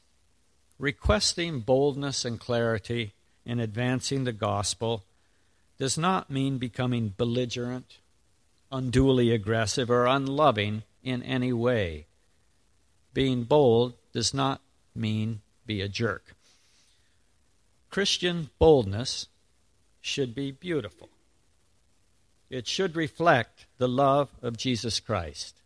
requesting 0.81 1.59
boldness 1.59 2.25
and 2.25 2.39
clarity 2.39 3.13
in 3.45 3.59
advancing 3.59 4.23
the 4.23 4.33
gospel 4.33 5.03
does 5.77 5.95
not 5.95 6.31
mean 6.31 6.57
becoming 6.57 7.13
belligerent, 7.15 7.99
unduly 8.71 9.31
aggressive, 9.31 9.91
or 9.91 10.07
unloving 10.07 10.81
in 11.03 11.21
any 11.21 11.53
way. 11.53 12.07
Being 13.13 13.43
bold 13.43 13.93
does 14.11 14.33
not 14.33 14.61
mean 14.95 15.41
be 15.67 15.81
a 15.81 15.87
jerk. 15.87 16.35
Christian 17.91 18.49
boldness 18.57 19.27
should 20.01 20.33
be 20.33 20.51
beautiful. 20.51 21.09
It 22.49 22.67
should 22.67 22.95
reflect 22.95 23.67
the 23.77 23.87
love 23.87 24.29
of 24.41 24.57
Jesus 24.57 24.99
Christ. 24.99 25.60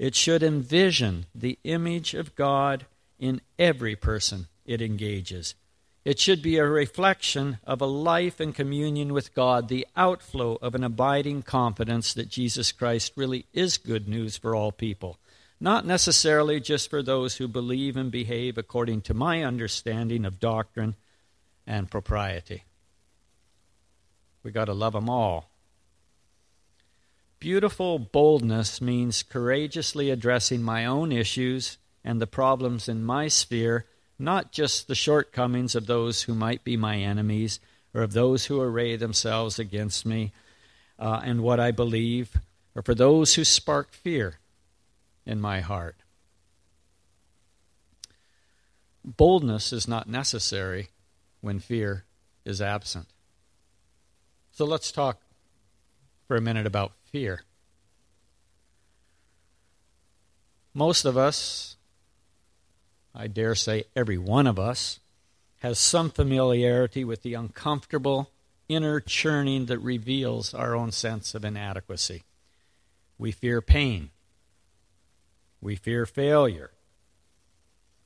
It 0.00 0.14
should 0.14 0.42
envision 0.42 1.26
the 1.34 1.58
image 1.62 2.14
of 2.14 2.34
God 2.34 2.86
in 3.18 3.42
every 3.58 3.94
person 3.94 4.46
it 4.64 4.80
engages. 4.80 5.54
It 6.06 6.18
should 6.18 6.40
be 6.40 6.56
a 6.56 6.64
reflection 6.64 7.58
of 7.64 7.82
a 7.82 7.86
life 7.86 8.40
in 8.40 8.54
communion 8.54 9.12
with 9.12 9.34
God, 9.34 9.68
the 9.68 9.86
outflow 9.94 10.56
of 10.62 10.74
an 10.74 10.84
abiding 10.84 11.42
confidence 11.42 12.14
that 12.14 12.30
Jesus 12.30 12.72
Christ 12.72 13.12
really 13.14 13.44
is 13.52 13.76
good 13.76 14.08
news 14.08 14.38
for 14.38 14.56
all 14.56 14.72
people, 14.72 15.18
not 15.60 15.84
necessarily 15.84 16.60
just 16.60 16.88
for 16.88 17.02
those 17.02 17.36
who 17.36 17.46
believe 17.46 17.94
and 17.98 18.10
behave 18.10 18.56
according 18.56 19.02
to 19.02 19.12
my 19.12 19.42
understanding 19.44 20.24
of 20.24 20.40
doctrine 20.40 20.96
and 21.66 21.90
propriety. 21.90 22.64
We 24.42 24.50
got 24.50 24.64
to 24.64 24.72
love 24.72 24.94
them 24.94 25.10
all. 25.10 25.49
Beautiful 27.40 27.98
boldness 27.98 28.82
means 28.82 29.22
courageously 29.22 30.10
addressing 30.10 30.62
my 30.62 30.84
own 30.84 31.10
issues 31.10 31.78
and 32.04 32.20
the 32.20 32.26
problems 32.26 32.86
in 32.86 33.02
my 33.02 33.28
sphere, 33.28 33.86
not 34.18 34.52
just 34.52 34.88
the 34.88 34.94
shortcomings 34.94 35.74
of 35.74 35.86
those 35.86 36.24
who 36.24 36.34
might 36.34 36.64
be 36.64 36.76
my 36.76 36.98
enemies 36.98 37.58
or 37.94 38.02
of 38.02 38.12
those 38.12 38.46
who 38.46 38.60
array 38.60 38.94
themselves 38.94 39.58
against 39.58 40.04
me 40.04 40.32
uh, 40.98 41.22
and 41.24 41.42
what 41.42 41.58
I 41.58 41.70
believe 41.70 42.36
or 42.74 42.82
for 42.82 42.94
those 42.94 43.34
who 43.34 43.44
spark 43.44 43.94
fear 43.94 44.38
in 45.24 45.40
my 45.40 45.60
heart. 45.60 45.96
Boldness 49.02 49.72
is 49.72 49.88
not 49.88 50.06
necessary 50.06 50.88
when 51.40 51.58
fear 51.58 52.04
is 52.44 52.60
absent. 52.60 53.06
So 54.52 54.66
let's 54.66 54.92
talk 54.92 55.22
for 56.28 56.36
a 56.36 56.40
minute 56.42 56.66
about 56.66 56.92
fear. 57.10 57.42
Most 60.72 61.04
of 61.04 61.16
us, 61.16 61.76
I 63.14 63.26
dare 63.26 63.54
say 63.54 63.84
every 63.96 64.18
one 64.18 64.46
of 64.46 64.58
us, 64.58 65.00
has 65.60 65.78
some 65.78 66.10
familiarity 66.10 67.04
with 67.04 67.22
the 67.22 67.34
uncomfortable 67.34 68.30
inner 68.68 69.00
churning 69.00 69.66
that 69.66 69.78
reveals 69.78 70.54
our 70.54 70.74
own 70.74 70.92
sense 70.92 71.34
of 71.34 71.44
inadequacy. 71.44 72.22
We 73.18 73.32
fear 73.32 73.60
pain. 73.60 74.10
We 75.60 75.76
fear 75.76 76.06
failure. 76.06 76.70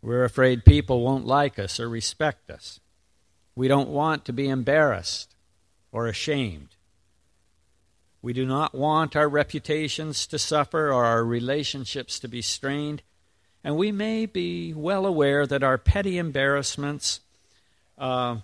We're 0.02 0.25
afraid 0.25 0.64
people 0.64 1.02
won't 1.02 1.26
like 1.26 1.58
us 1.58 1.78
or 1.78 1.88
respect 1.88 2.50
us. 2.50 2.80
We 3.54 3.68
don't 3.68 3.88
want 3.88 4.25
to 4.25 4.32
be 4.32 4.49
embarrassed 4.49 5.34
or 5.92 6.08
ashamed. 6.08 6.70
We 8.24 8.32
do 8.32 8.46
not 8.46 8.74
want 8.74 9.16
our 9.16 9.28
reputations 9.28 10.26
to 10.28 10.38
suffer 10.38 10.90
or 10.90 11.04
our 11.04 11.22
relationships 11.22 12.18
to 12.20 12.26
be 12.26 12.40
strained. 12.40 13.02
And 13.62 13.76
we 13.76 13.92
may 13.92 14.24
be 14.24 14.72
well 14.72 15.04
aware 15.04 15.46
that 15.46 15.62
our 15.62 15.76
petty 15.76 16.16
embarrassments 16.16 17.20
uh, 17.98 18.38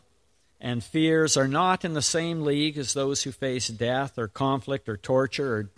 and 0.60 0.84
fears 0.84 1.38
are 1.38 1.48
not 1.48 1.82
in 1.82 1.94
the 1.94 2.02
same 2.02 2.42
league 2.42 2.76
as 2.76 2.92
those 2.92 3.22
who 3.22 3.32
face 3.32 3.68
death 3.68 4.18
or 4.18 4.28
conflict 4.28 4.86
or 4.86 4.98
torture 4.98 5.56
or 5.56 5.70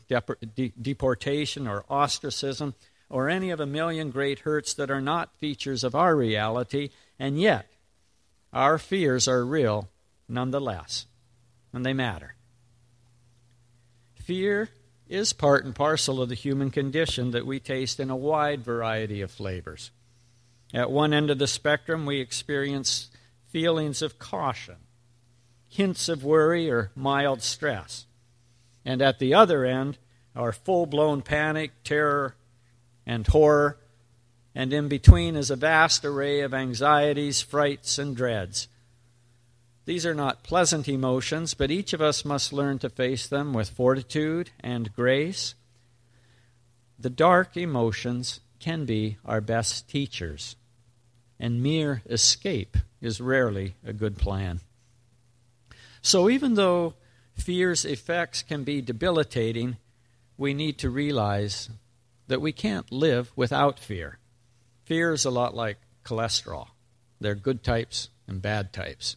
de- 0.57 0.73
deportation 0.83 1.69
or 1.69 1.85
ostracism 1.89 2.75
or 3.09 3.29
any 3.29 3.51
of 3.51 3.61
a 3.61 3.67
million 3.67 4.11
great 4.11 4.41
hurts 4.41 4.75
that 4.75 4.91
are 4.91 5.01
not 5.01 5.37
features 5.37 5.85
of 5.85 5.95
our 5.95 6.17
reality, 6.17 6.91
and 7.21 7.41
yet 7.41 7.71
our 8.53 8.79
fears 8.79 9.29
are 9.29 9.45
real 9.45 9.89
nonetheless, 10.29 11.07
and 11.73 11.87
they 11.87 11.93
matter. 11.93 12.35
Fear 14.25 14.69
is 15.09 15.33
part 15.33 15.65
and 15.65 15.75
parcel 15.75 16.23
of 16.23 16.29
the 16.29 16.37
human 16.37 16.71
condition 16.71 17.33
that 17.33 17.45
we 17.45 17.59
taste 17.59 17.99
in 17.99 18.09
a 18.09 18.17
wide 18.17 18.63
variety 18.63 19.21
of 19.21 19.31
flavors. 19.31 19.91
At 20.73 20.93
one 20.93 21.13
end 21.13 21.29
of 21.29 21.39
the 21.39 21.49
spectrum, 21.49 22.07
we 22.07 22.21
experience 22.21 23.11
feelings 23.49 24.01
of 24.01 24.21
caution, 24.21 24.77
hints 25.69 26.09
of 26.09 26.25
worry, 26.25 26.71
or 26.71 26.93
mild 26.95 27.43
stress. 27.43 28.07
And 28.85 29.03
at 29.03 29.19
the 29.19 29.35
other 29.35 29.65
end, 29.65 29.99
our 30.37 30.53
full 30.53 30.87
blown 30.87 31.23
panic, 31.23 31.73
terror, 31.83 32.37
and 33.05 33.27
horror. 33.27 33.79
And 34.55 34.73
in 34.73 34.89
between 34.89 35.35
is 35.35 35.51
a 35.51 35.57
vast 35.57 36.05
array 36.05 36.41
of 36.41 36.55
anxieties, 36.55 37.43
frights, 37.43 37.99
and 37.99 38.17
dreads. 38.17 38.69
These 39.85 40.07
are 40.07 40.15
not 40.15 40.45
pleasant 40.45 40.89
emotions, 40.89 41.55
but 41.55 41.71
each 41.71 41.93
of 41.93 42.01
us 42.01 42.25
must 42.25 42.53
learn 42.53 42.79
to 42.81 42.89
face 42.89 43.27
them 43.27 43.53
with 43.53 43.71
fortitude 43.71 44.51
and 44.61 44.95
grace. 44.95 45.55
The 46.99 47.11
dark 47.11 47.57
emotions 47.57 48.41
can 48.61 48.85
be 48.85 49.19
our 49.25 49.41
best 49.41 49.89
teachers, 49.89 50.55
and 51.41 51.63
mere 51.63 52.03
escape 52.09 52.77
is 53.01 53.21
rarely 53.21 53.75
a 53.85 53.93
good 53.93 54.19
plan. 54.19 54.61
So, 56.01 56.31
even 56.31 56.55
though 56.55 56.95
fear's 57.35 57.85
effects 57.85 58.43
can 58.43 58.63
be 58.63 58.81
debilitating, 58.81 59.79
we 60.37 60.55
need 60.55 60.79
to 60.79 60.91
realize 60.91 61.71
that 62.29 62.41
we 62.41 62.53
can't 62.53 62.91
live 62.93 63.33
without 63.35 63.81
fear. 63.81 64.19
Fear 64.85 65.13
is 65.13 65.25
a 65.25 65.31
lot 65.31 65.57
like 65.57 65.79
cholesterol, 66.05 66.69
there 67.21 67.33
are 67.33 67.37
good 67.37 67.65
types 67.65 68.11
and 68.29 68.41
bad 68.41 68.73
types. 68.73 69.17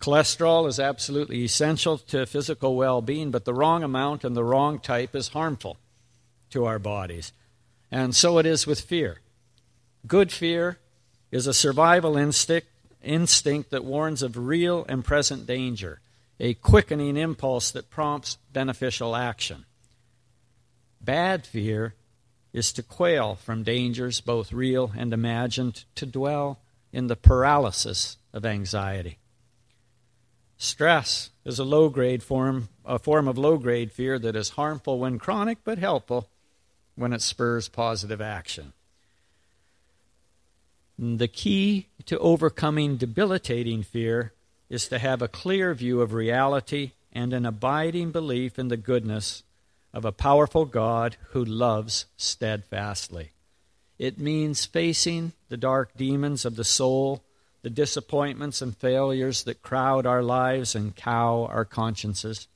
Cholesterol 0.00 0.68
is 0.68 0.78
absolutely 0.78 1.44
essential 1.44 1.98
to 1.98 2.26
physical 2.26 2.76
well 2.76 3.00
being, 3.00 3.30
but 3.30 3.44
the 3.44 3.54
wrong 3.54 3.82
amount 3.82 4.24
and 4.24 4.36
the 4.36 4.44
wrong 4.44 4.78
type 4.78 5.14
is 5.14 5.28
harmful 5.28 5.78
to 6.50 6.64
our 6.66 6.78
bodies. 6.78 7.32
And 7.90 8.14
so 8.14 8.38
it 8.38 8.46
is 8.46 8.66
with 8.66 8.80
fear. 8.80 9.20
Good 10.06 10.30
fear 10.30 10.78
is 11.30 11.46
a 11.46 11.54
survival 11.54 12.16
instinct, 12.16 12.66
instinct 13.02 13.70
that 13.70 13.84
warns 13.84 14.22
of 14.22 14.36
real 14.36 14.84
and 14.88 15.04
present 15.04 15.46
danger, 15.46 16.00
a 16.38 16.54
quickening 16.54 17.16
impulse 17.16 17.70
that 17.70 17.90
prompts 17.90 18.36
beneficial 18.52 19.16
action. 19.16 19.64
Bad 21.00 21.46
fear 21.46 21.94
is 22.52 22.72
to 22.72 22.82
quail 22.82 23.34
from 23.34 23.62
dangers, 23.62 24.20
both 24.20 24.52
real 24.52 24.92
and 24.96 25.12
imagined, 25.12 25.84
to 25.96 26.06
dwell 26.06 26.60
in 26.92 27.08
the 27.08 27.16
paralysis 27.16 28.16
of 28.32 28.46
anxiety. 28.46 29.18
Stress 30.56 31.30
is 31.44 31.58
a 31.58 31.64
low 31.64 31.88
grade 31.88 32.22
form, 32.22 32.68
a 32.84 32.98
form 32.98 33.28
of 33.28 33.36
low 33.36 33.58
grade 33.58 33.92
fear 33.92 34.18
that 34.18 34.36
is 34.36 34.50
harmful 34.50 34.98
when 34.98 35.18
chronic 35.18 35.58
but 35.64 35.78
helpful 35.78 36.28
when 36.94 37.12
it 37.12 37.22
spurs 37.22 37.68
positive 37.68 38.20
action. 38.20 38.72
The 40.98 41.28
key 41.28 41.88
to 42.06 42.18
overcoming 42.18 42.96
debilitating 42.96 43.82
fear 43.82 44.32
is 44.70 44.88
to 44.88 44.98
have 44.98 45.20
a 45.20 45.28
clear 45.28 45.74
view 45.74 46.00
of 46.00 46.12
reality 46.12 46.92
and 47.12 47.32
an 47.32 47.44
abiding 47.44 48.12
belief 48.12 48.58
in 48.58 48.68
the 48.68 48.76
goodness 48.76 49.42
of 49.92 50.04
a 50.04 50.12
powerful 50.12 50.64
God 50.64 51.16
who 51.30 51.44
loves 51.44 52.06
steadfastly. 52.16 53.32
It 53.98 54.18
means 54.18 54.66
facing 54.66 55.32
the 55.48 55.56
dark 55.56 55.96
demons 55.96 56.44
of 56.44 56.56
the 56.56 56.64
soul 56.64 57.22
the 57.64 57.70
disappointments 57.70 58.60
and 58.60 58.76
failures 58.76 59.44
that 59.44 59.62
crowd 59.62 60.04
our 60.04 60.22
lives 60.22 60.74
and 60.74 60.94
cow 60.94 61.46
our 61.50 61.64
consciences. 61.64 62.46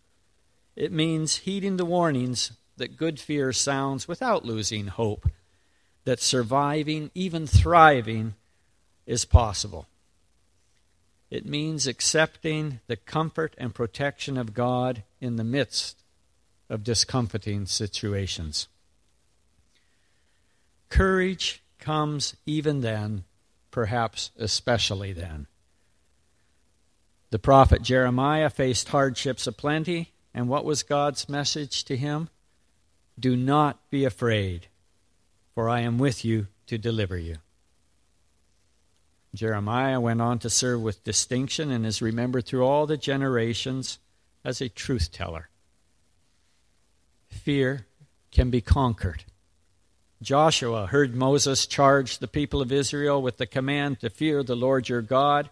It 0.76 0.92
means 0.92 1.38
heeding 1.38 1.78
the 1.78 1.86
warnings 1.86 2.52
that 2.76 2.98
good 2.98 3.18
fear 3.18 3.50
sounds 3.54 4.06
without 4.06 4.44
losing 4.44 4.88
hope, 4.88 5.26
that 6.04 6.20
surviving, 6.20 7.10
even 7.14 7.46
thriving, 7.46 8.34
is 9.06 9.24
possible. 9.24 9.86
It 11.30 11.46
means 11.46 11.86
accepting 11.86 12.80
the 12.86 12.96
comfort 12.96 13.54
and 13.56 13.74
protection 13.74 14.36
of 14.36 14.52
God 14.52 15.04
in 15.22 15.36
the 15.36 15.42
midst 15.42 16.02
of 16.68 16.84
discomforting 16.84 17.64
situations. 17.64 18.68
Courage 20.90 21.62
comes 21.78 22.36
even 22.44 22.82
then 22.82 23.24
perhaps 23.70 24.30
especially 24.38 25.12
then. 25.12 25.46
The 27.30 27.38
prophet 27.38 27.82
Jeremiah 27.82 28.50
faced 28.50 28.88
hardships 28.88 29.46
aplenty, 29.46 30.12
and 30.32 30.48
what 30.48 30.64
was 30.64 30.82
God's 30.82 31.28
message 31.28 31.84
to 31.84 31.96
him? 31.96 32.30
Do 33.18 33.36
not 33.36 33.90
be 33.90 34.04
afraid, 34.04 34.68
for 35.54 35.68
I 35.68 35.80
am 35.80 35.98
with 35.98 36.24
you 36.24 36.46
to 36.66 36.78
deliver 36.78 37.18
you. 37.18 37.36
Jeremiah 39.34 40.00
went 40.00 40.22
on 40.22 40.38
to 40.40 40.50
serve 40.50 40.80
with 40.80 41.04
distinction 41.04 41.70
and 41.70 41.84
is 41.84 42.00
remembered 42.00 42.46
through 42.46 42.64
all 42.64 42.86
the 42.86 42.96
generations 42.96 43.98
as 44.44 44.60
a 44.60 44.68
truth 44.68 45.12
teller. 45.12 45.50
Fear 47.28 47.86
can 48.30 48.50
be 48.50 48.60
conquered. 48.60 49.24
Joshua 50.20 50.86
heard 50.86 51.14
Moses 51.14 51.66
charge 51.66 52.18
the 52.18 52.26
people 52.26 52.60
of 52.60 52.72
Israel 52.72 53.22
with 53.22 53.36
the 53.36 53.46
command 53.46 54.00
to 54.00 54.10
fear 54.10 54.42
the 54.42 54.56
Lord 54.56 54.88
your 54.88 55.02
God, 55.02 55.48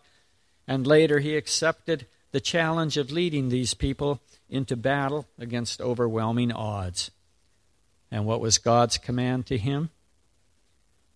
and 0.66 0.86
later 0.86 1.20
he 1.20 1.36
accepted 1.36 2.06
the 2.32 2.40
challenge 2.40 2.96
of 2.96 3.12
leading 3.12 3.48
these 3.48 3.74
people 3.74 4.20
into 4.50 4.76
battle 4.76 5.26
against 5.38 5.80
overwhelming 5.80 6.50
odds. 6.50 7.10
And 8.10 8.26
what 8.26 8.40
was 8.40 8.58
God's 8.58 8.98
command 8.98 9.46
to 9.46 9.58
him? 9.58 9.90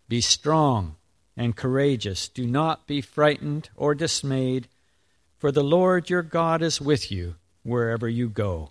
Be 0.08 0.20
strong 0.20 0.96
and 1.36 1.56
courageous. 1.56 2.28
Do 2.28 2.46
not 2.46 2.86
be 2.86 3.00
frightened 3.00 3.70
or 3.76 3.94
dismayed, 3.94 4.68
for 5.38 5.50
the 5.50 5.64
Lord 5.64 6.08
your 6.08 6.22
God 6.22 6.62
is 6.62 6.80
with 6.80 7.10
you 7.10 7.34
wherever 7.62 8.08
you 8.08 8.28
go. 8.28 8.70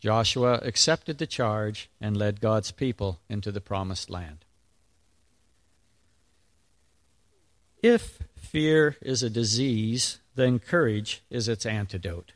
Joshua 0.00 0.54
accepted 0.62 1.18
the 1.18 1.26
charge 1.26 1.90
and 2.00 2.16
led 2.16 2.40
God's 2.40 2.72
people 2.72 3.20
into 3.28 3.52
the 3.52 3.60
promised 3.60 4.08
land. 4.08 4.44
If 7.82 8.22
fear 8.34 8.96
is 9.02 9.22
a 9.22 9.30
disease, 9.30 10.18
then 10.34 10.58
courage 10.58 11.22
is 11.30 11.48
its 11.48 11.66
antidote. 11.66 12.32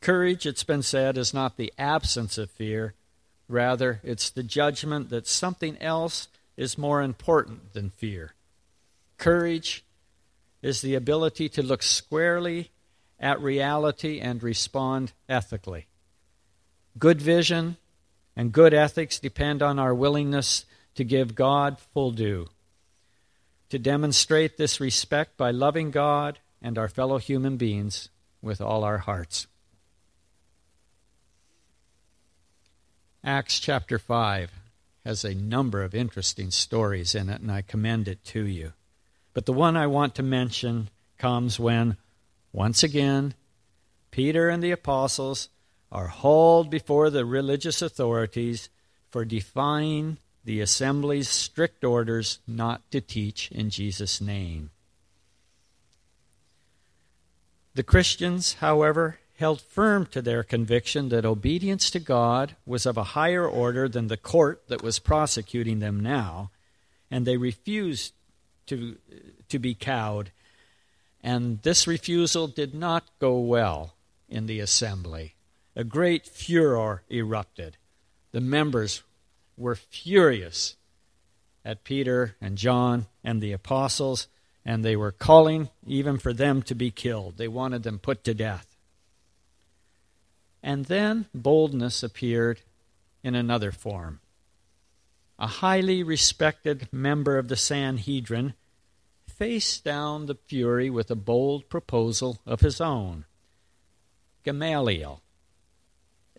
Courage, 0.00 0.46
it's 0.46 0.64
been 0.64 0.82
said, 0.82 1.16
is 1.16 1.34
not 1.34 1.56
the 1.56 1.72
absence 1.78 2.38
of 2.38 2.50
fear, 2.50 2.94
rather, 3.48 4.00
it's 4.02 4.30
the 4.30 4.42
judgment 4.42 5.10
that 5.10 5.26
something 5.26 5.76
else 5.80 6.28
is 6.56 6.78
more 6.78 7.02
important 7.02 7.72
than 7.72 7.90
fear. 7.90 8.34
Courage 9.18 9.84
is 10.62 10.80
the 10.80 10.94
ability 10.94 11.48
to 11.50 11.62
look 11.62 11.82
squarely 11.82 12.70
at 13.18 13.40
reality 13.40 14.18
and 14.20 14.42
respond 14.42 15.12
ethically. 15.28 15.86
Good 16.98 17.22
vision 17.22 17.76
and 18.36 18.52
good 18.52 18.74
ethics 18.74 19.18
depend 19.18 19.62
on 19.62 19.78
our 19.78 19.94
willingness 19.94 20.64
to 20.94 21.04
give 21.04 21.34
God 21.34 21.78
full 21.78 22.10
due. 22.10 22.48
To 23.70 23.78
demonstrate 23.78 24.56
this 24.56 24.80
respect 24.80 25.36
by 25.36 25.50
loving 25.50 25.90
God 25.90 26.40
and 26.60 26.76
our 26.76 26.88
fellow 26.88 27.18
human 27.18 27.56
beings 27.56 28.08
with 28.42 28.60
all 28.60 28.84
our 28.84 28.98
hearts. 28.98 29.46
Acts 33.22 33.60
chapter 33.60 33.98
5 33.98 34.50
has 35.04 35.24
a 35.24 35.34
number 35.34 35.82
of 35.82 35.94
interesting 35.94 36.50
stories 36.50 37.14
in 37.14 37.28
it, 37.28 37.40
and 37.40 37.50
I 37.50 37.62
commend 37.62 38.08
it 38.08 38.24
to 38.26 38.44
you. 38.44 38.72
But 39.32 39.46
the 39.46 39.52
one 39.52 39.76
I 39.76 39.86
want 39.86 40.14
to 40.16 40.22
mention 40.22 40.88
comes 41.18 41.60
when, 41.60 41.96
once 42.52 42.82
again, 42.82 43.34
Peter 44.10 44.48
and 44.48 44.62
the 44.62 44.70
apostles 44.70 45.48
are 45.92 46.08
hauled 46.08 46.70
before 46.70 47.10
the 47.10 47.24
religious 47.24 47.82
authorities 47.82 48.68
for 49.10 49.24
defying 49.24 50.18
the 50.44 50.60
assembly's 50.60 51.28
strict 51.28 51.84
orders 51.84 52.38
not 52.46 52.88
to 52.90 53.00
teach 53.00 53.50
in 53.52 53.70
Jesus' 53.70 54.20
name. 54.20 54.70
The 57.74 57.82
Christians, 57.82 58.54
however, 58.54 59.18
held 59.36 59.60
firm 59.60 60.06
to 60.06 60.20
their 60.20 60.42
conviction 60.42 61.08
that 61.08 61.24
obedience 61.24 61.90
to 61.90 61.98
God 61.98 62.56
was 62.66 62.84
of 62.84 62.96
a 62.96 63.14
higher 63.14 63.46
order 63.46 63.88
than 63.88 64.08
the 64.08 64.16
court 64.16 64.62
that 64.68 64.82
was 64.82 64.98
prosecuting 64.98 65.78
them 65.78 65.98
now, 65.98 66.50
and 67.10 67.26
they 67.26 67.36
refused 67.36 68.12
to, 68.66 68.96
to 69.48 69.58
be 69.58 69.74
cowed. 69.74 70.30
And 71.22 71.62
this 71.62 71.86
refusal 71.86 72.48
did 72.48 72.74
not 72.74 73.04
go 73.18 73.38
well 73.38 73.94
in 74.28 74.46
the 74.46 74.60
assembly. 74.60 75.34
A 75.76 75.84
great 75.84 76.26
furor 76.26 77.02
erupted. 77.08 77.76
The 78.32 78.40
members 78.40 79.02
were 79.56 79.76
furious 79.76 80.76
at 81.64 81.84
Peter 81.84 82.36
and 82.40 82.56
John 82.56 83.06
and 83.22 83.40
the 83.40 83.52
apostles, 83.52 84.28
and 84.64 84.84
they 84.84 84.96
were 84.96 85.12
calling 85.12 85.70
even 85.86 86.18
for 86.18 86.32
them 86.32 86.62
to 86.62 86.74
be 86.74 86.90
killed. 86.90 87.36
They 87.36 87.48
wanted 87.48 87.82
them 87.82 87.98
put 87.98 88.24
to 88.24 88.34
death. 88.34 88.76
And 90.62 90.86
then 90.86 91.26
boldness 91.34 92.02
appeared 92.02 92.60
in 93.22 93.34
another 93.34 93.72
form. 93.72 94.20
A 95.38 95.46
highly 95.46 96.02
respected 96.02 96.88
member 96.92 97.38
of 97.38 97.48
the 97.48 97.56
Sanhedrin 97.56 98.54
faced 99.26 99.84
down 99.84 100.26
the 100.26 100.34
fury 100.34 100.90
with 100.90 101.10
a 101.10 101.16
bold 101.16 101.68
proposal 101.70 102.40
of 102.44 102.60
his 102.60 102.80
own. 102.80 103.24
Gamaliel, 104.44 105.22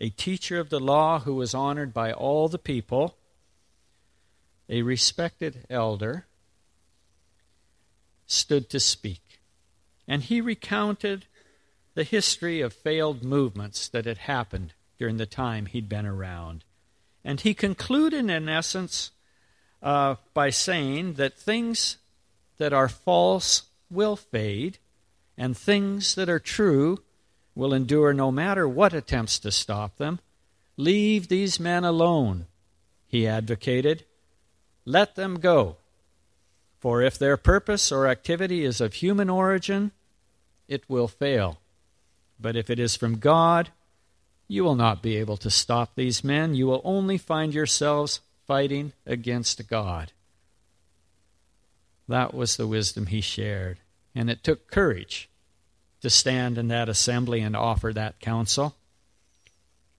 a 0.02 0.10
teacher 0.10 0.58
of 0.58 0.68
the 0.68 0.80
law 0.80 1.20
who 1.20 1.36
was 1.36 1.54
honored 1.54 1.94
by 1.94 2.12
all 2.12 2.48
the 2.48 2.58
people, 2.58 3.16
a 4.68 4.82
respected 4.82 5.64
elder, 5.70 6.26
stood 8.26 8.68
to 8.68 8.80
speak. 8.80 9.38
And 10.08 10.24
he 10.24 10.40
recounted 10.40 11.26
the 11.94 12.02
history 12.02 12.60
of 12.60 12.72
failed 12.72 13.22
movements 13.22 13.86
that 13.88 14.04
had 14.04 14.18
happened 14.18 14.74
during 14.98 15.18
the 15.18 15.26
time 15.26 15.66
he'd 15.66 15.88
been 15.88 16.06
around. 16.06 16.64
And 17.24 17.40
he 17.40 17.54
concluded, 17.54 18.28
in 18.28 18.48
essence, 18.48 19.12
uh, 19.80 20.16
by 20.34 20.50
saying 20.50 21.12
that 21.14 21.38
things 21.38 21.98
that 22.58 22.72
are 22.72 22.88
false 22.88 23.62
will 23.88 24.16
fade, 24.16 24.78
and 25.38 25.56
things 25.56 26.16
that 26.16 26.28
are 26.28 26.40
true 26.40 26.98
will 27.54 27.74
endure 27.74 28.12
no 28.12 28.32
matter 28.32 28.68
what 28.68 28.92
attempts 28.92 29.38
to 29.40 29.50
stop 29.50 29.96
them. 29.96 30.18
Leave 30.76 31.28
these 31.28 31.60
men 31.60 31.84
alone, 31.84 32.46
he 33.06 33.26
advocated. 33.26 34.04
Let 34.84 35.14
them 35.14 35.38
go. 35.38 35.76
For 36.80 37.02
if 37.02 37.18
their 37.18 37.36
purpose 37.36 37.92
or 37.92 38.08
activity 38.08 38.64
is 38.64 38.80
of 38.80 38.94
human 38.94 39.30
origin, 39.30 39.92
it 40.66 40.82
will 40.88 41.08
fail. 41.08 41.60
But 42.40 42.56
if 42.56 42.70
it 42.70 42.80
is 42.80 42.96
from 42.96 43.18
God, 43.18 43.70
you 44.48 44.64
will 44.64 44.74
not 44.74 45.02
be 45.02 45.16
able 45.16 45.36
to 45.38 45.50
stop 45.50 45.94
these 45.94 46.24
men. 46.24 46.54
You 46.54 46.66
will 46.66 46.80
only 46.84 47.18
find 47.18 47.54
yourselves 47.54 48.20
fighting 48.46 48.92
against 49.06 49.68
God. 49.68 50.12
That 52.08 52.34
was 52.34 52.56
the 52.56 52.66
wisdom 52.66 53.06
he 53.06 53.20
shared. 53.20 53.78
And 54.14 54.28
it 54.28 54.42
took 54.42 54.70
courage 54.70 55.28
to 56.02 56.10
stand 56.10 56.58
in 56.58 56.68
that 56.68 56.88
assembly 56.88 57.40
and 57.40 57.56
offer 57.56 57.92
that 57.92 58.20
counsel. 58.20 58.74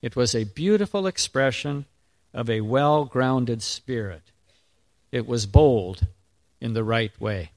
It 0.01 0.15
was 0.15 0.35
a 0.35 0.43
beautiful 0.43 1.07
expression 1.07 1.85
of 2.33 2.49
a 2.49 2.61
well 2.61 3.05
grounded 3.05 3.61
spirit. 3.61 4.21
It 5.11 5.25
was 5.25 5.45
bold 5.45 6.07
in 6.59 6.73
the 6.73 6.83
right 6.83 7.19
way. 7.19 7.51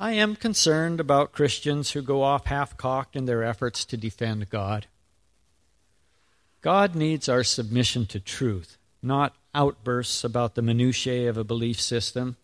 I 0.00 0.12
am 0.12 0.34
concerned 0.34 0.98
about 0.98 1.32
Christians 1.32 1.92
who 1.92 2.02
go 2.02 2.22
off 2.22 2.46
half 2.46 2.76
cocked 2.76 3.16
in 3.16 3.26
their 3.26 3.42
efforts 3.42 3.84
to 3.86 3.96
defend 3.96 4.50
God. 4.50 4.86
God 6.60 6.94
needs 6.94 7.28
our 7.28 7.44
submission 7.44 8.06
to 8.06 8.18
truth, 8.18 8.76
not 9.02 9.34
outbursts 9.54 10.24
about 10.24 10.54
the 10.54 10.62
minutiae 10.62 11.28
of 11.28 11.36
a 11.36 11.44
belief 11.44 11.80
system 11.80 12.36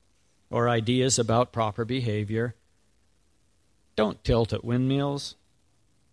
or 0.50 0.68
ideas 0.68 1.18
about 1.18 1.52
proper 1.52 1.84
behavior. 1.84 2.54
Don't 3.96 4.22
tilt 4.24 4.52
at 4.52 4.64
windmills. 4.64 5.34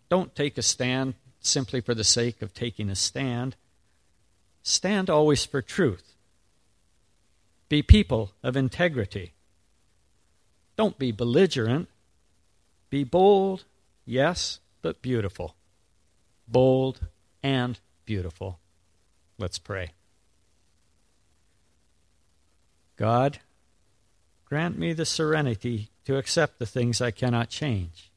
Don't 0.09 0.35
take 0.35 0.57
a 0.57 0.61
stand 0.61 1.15
simply 1.39 1.81
for 1.81 1.93
the 1.93 2.03
sake 2.03 2.41
of 2.41 2.53
taking 2.53 2.89
a 2.89 2.95
stand. 2.95 3.55
Stand 4.63 5.09
always 5.09 5.45
for 5.45 5.61
truth. 5.61 6.13
Be 7.69 7.81
people 7.81 8.31
of 8.43 8.55
integrity. 8.55 9.33
Don't 10.77 10.97
be 10.97 11.11
belligerent. 11.11 11.89
Be 12.89 13.03
bold, 13.03 13.65
yes, 14.05 14.59
but 14.81 15.01
beautiful. 15.01 15.55
Bold 16.47 17.07
and 17.43 17.79
beautiful. 18.05 18.59
Let's 19.37 19.59
pray. 19.59 19.91
God, 22.95 23.39
grant 24.45 24.77
me 24.77 24.93
the 24.93 25.05
serenity 25.05 25.89
to 26.07 26.15
accept 26.15 26.57
the 26.57 26.65
things 26.65 27.01
I 27.01 27.11
cannot 27.11 27.49
change, 27.49 28.13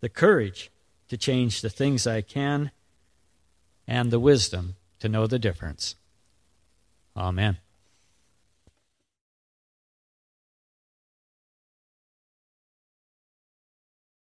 the 0.00 0.08
courage 0.08 0.70
to 1.08 1.18
change 1.18 1.60
the 1.60 1.68
things 1.68 2.06
I 2.06 2.22
can, 2.22 2.70
and 3.86 4.10
the 4.10 4.18
wisdom 4.18 4.76
to 4.98 5.06
know 5.06 5.26
the 5.26 5.38
difference. 5.38 5.96
Amen. 7.14 7.58